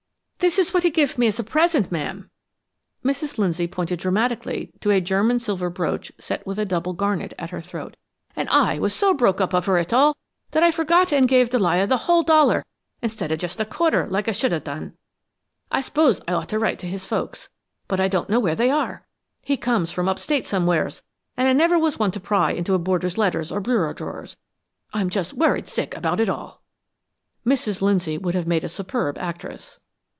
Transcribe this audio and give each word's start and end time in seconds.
"This 0.43 0.57
is 0.57 0.73
what 0.73 0.81
he 0.81 0.89
give 0.89 1.19
me 1.19 1.27
as 1.27 1.37
a 1.39 1.43
present, 1.43 1.91
ma'am!" 1.91 2.31
Mrs. 3.05 3.37
Lindsay 3.37 3.67
pointed 3.67 3.99
dramatically 3.99 4.73
to 4.79 4.89
a 4.89 4.99
German 4.99 5.37
silver 5.37 5.69
brooch 5.69 6.11
set 6.17 6.47
with 6.47 6.57
a 6.57 6.65
doubtful 6.65 6.93
garnet, 6.93 7.35
at 7.37 7.51
her 7.51 7.61
throat. 7.61 7.95
"And 8.35 8.49
I 8.49 8.79
was 8.79 8.91
so 8.95 9.13
broke 9.13 9.39
up 9.39 9.53
over 9.53 9.77
it 9.77 9.93
all, 9.93 10.17
that 10.49 10.63
I 10.63 10.71
forgot 10.71 11.11
and 11.13 11.27
give 11.27 11.51
Delia 11.51 11.85
the 11.85 11.97
whole 12.09 12.23
dollar, 12.23 12.65
instead 13.03 13.31
of 13.31 13.37
just 13.37 13.59
a 13.59 13.65
quarter, 13.65 14.07
like 14.07 14.27
I 14.27 14.31
should've 14.31 14.63
done. 14.63 14.97
I 15.69 15.79
s'pose 15.79 16.21
I'd 16.27 16.33
ought 16.33 16.49
to 16.49 16.59
write 16.59 16.79
to 16.79 16.87
his 16.87 17.05
folks, 17.05 17.49
but 17.87 17.99
I 17.99 18.07
don't 18.07 18.27
know 18.27 18.39
where 18.39 18.55
they 18.55 18.71
are. 18.71 19.05
He 19.43 19.57
comes 19.57 19.91
from 19.91 20.09
up 20.09 20.17
State 20.17 20.47
somewheres, 20.47 21.03
and 21.37 21.47
I 21.47 21.53
never 21.53 21.77
was 21.77 21.99
one 21.99 22.11
to 22.11 22.19
pry 22.19 22.51
in 22.53 22.67
a 22.71 22.79
boarder's 22.79 23.15
letters 23.17 23.51
or 23.51 23.61
bureau 23.61 23.93
drawers. 23.93 24.37
I'm 24.91 25.11
just 25.11 25.33
worried 25.33 25.67
sick 25.67 25.95
about 25.95 26.19
it 26.19 26.29
all!" 26.29 26.63
Mrs. 27.45 27.83
Lindsay 27.83 28.17
would 28.17 28.33
have 28.33 28.47
made 28.47 28.63
a 28.63 28.69
superb 28.69 29.19
actress. 29.19 29.79